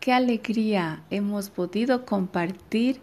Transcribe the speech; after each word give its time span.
qué 0.00 0.14
alegría 0.14 1.02
hemos 1.10 1.50
podido 1.50 2.06
compartir 2.06 3.00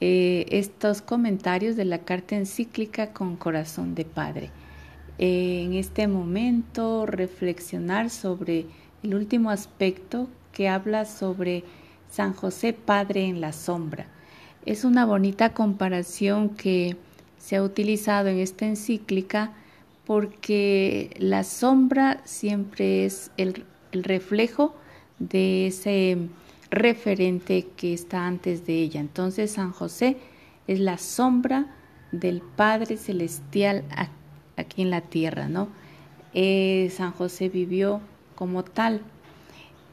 eh, 0.00 0.46
estos 0.50 1.02
comentarios 1.02 1.74
de 1.74 1.84
la 1.84 1.98
carta 1.98 2.36
encíclica 2.36 3.12
con 3.12 3.36
corazón 3.36 3.96
de 3.96 4.04
Padre. 4.04 4.50
Eh, 5.18 5.62
en 5.64 5.74
este 5.74 6.06
momento 6.06 7.04
reflexionar 7.04 8.10
sobre 8.10 8.66
el 9.02 9.14
último 9.14 9.50
aspecto 9.50 10.28
que 10.52 10.68
habla 10.68 11.04
sobre 11.04 11.64
San 12.10 12.32
José 12.32 12.72
Padre 12.72 13.24
en 13.24 13.40
la 13.40 13.52
sombra. 13.52 14.06
Es 14.64 14.84
una 14.84 15.04
bonita 15.04 15.52
comparación 15.52 16.50
que 16.50 16.96
se 17.38 17.56
ha 17.56 17.62
utilizado 17.62 18.28
en 18.28 18.38
esta 18.38 18.66
encíclica 18.66 19.52
porque 20.04 21.10
la 21.18 21.42
sombra 21.42 22.20
siempre 22.24 23.04
es 23.04 23.32
el 23.36 23.64
reflejo 23.92 24.76
de 25.18 25.66
ese 25.66 26.18
referente 26.70 27.66
que 27.76 27.92
está 27.92 28.26
antes 28.26 28.66
de 28.66 28.74
ella. 28.74 29.00
Entonces 29.00 29.52
San 29.52 29.72
José 29.72 30.16
es 30.66 30.80
la 30.80 30.98
sombra 30.98 31.74
del 32.12 32.40
Padre 32.40 32.96
Celestial 32.96 33.84
aquí 34.56 34.82
en 34.82 34.90
la 34.90 35.00
tierra, 35.00 35.48
¿no? 35.48 35.68
Eh, 36.34 36.90
San 36.94 37.12
José 37.12 37.48
vivió 37.48 38.00
como 38.34 38.64
tal. 38.64 39.00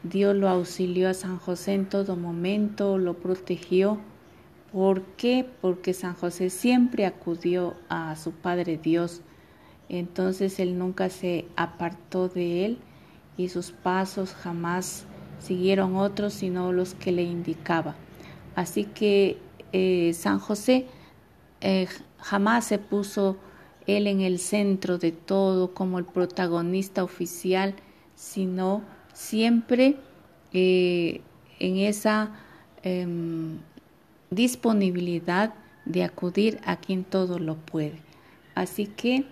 Dios 0.04 0.36
lo 0.36 0.50
auxilió 0.50 1.10
a 1.10 1.14
San 1.14 1.38
José 1.38 1.74
en 1.74 1.88
todo 1.88 2.16
momento, 2.16 2.98
lo 2.98 3.14
protegió. 3.16 4.00
¿Por 4.72 5.04
qué? 5.04 5.48
Porque 5.62 5.94
San 5.94 6.16
José 6.16 6.50
siempre 6.50 7.06
acudió 7.06 7.76
a 7.88 8.16
su 8.16 8.32
Padre 8.32 8.78
Dios. 8.78 9.22
Entonces 9.88 10.60
él 10.60 10.78
nunca 10.78 11.10
se 11.10 11.46
apartó 11.56 12.28
de 12.28 12.66
él 12.66 12.80
y 13.38 13.50
sus 13.50 13.72
pasos 13.72 14.34
jamás 14.34 15.06
siguieron 15.40 15.96
otros 15.96 16.34
sino 16.34 16.72
los 16.72 16.94
que 16.94 17.12
le 17.12 17.24
indicaba. 17.24 17.96
Así 18.56 18.86
que 18.86 19.38
eh, 19.72 20.14
San 20.14 20.40
José 20.40 20.86
eh, 21.62 21.88
jamás 22.20 22.66
se 22.66 22.78
puso 22.78 23.38
él 23.88 24.08
en 24.08 24.22
el 24.22 24.40
centro 24.40 24.98
de 24.98 25.12
todo 25.12 25.74
como 25.74 26.00
el 26.00 26.06
protagonista 26.06 27.04
oficial, 27.04 27.76
sino 28.16 28.82
siempre 29.14 29.98
eh, 30.54 31.22
en 31.60 31.78
esa 31.78 32.32
em, 32.84 33.58
disponibilidad 34.30 35.54
de 35.86 36.04
acudir 36.04 36.60
a 36.66 36.78
quien 36.78 37.04
todo 37.04 37.40
lo 37.40 37.56
puede. 37.56 38.00
Así 38.56 38.86
que 38.86 39.26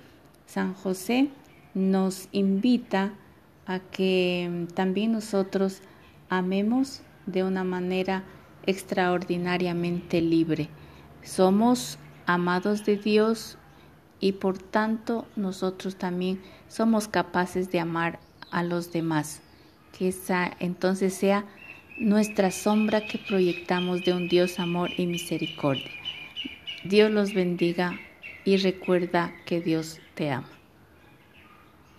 San 0.45 0.73
José 0.73 1.29
nos 1.73 2.27
invita 2.31 3.13
a 3.73 3.79
que 3.79 4.43
em, 4.43 4.67
también 4.67 5.11
nosotros 5.11 5.81
amemos 6.29 7.01
de 7.25 7.43
una 7.43 7.63
manera 7.63 8.23
extraordinariamente 8.65 10.21
libre. 10.21 10.69
Somos 11.23 11.97
amados 12.25 12.85
de 12.85 12.97
Dios 12.97 13.57
y 14.19 14.33
por 14.33 14.57
tanto 14.57 15.27
nosotros 15.35 15.95
también 15.95 16.41
somos 16.67 17.07
capaces 17.07 17.71
de 17.71 17.79
amar 17.79 18.19
a 18.51 18.63
los 18.63 18.91
demás. 18.91 19.41
Que 19.97 20.09
esa 20.09 20.51
entonces 20.59 21.13
sea 21.13 21.45
nuestra 21.97 22.51
sombra 22.51 23.05
que 23.05 23.17
proyectamos 23.17 24.03
de 24.03 24.13
un 24.13 24.27
Dios 24.27 24.59
amor 24.59 24.89
y 24.97 25.05
misericordia. 25.05 25.91
Dios 26.83 27.11
los 27.11 27.33
bendiga 27.33 27.99
y 28.45 28.57
recuerda 28.57 29.33
que 29.45 29.61
Dios 29.61 29.99
te 30.15 30.31
ama. 30.31 30.60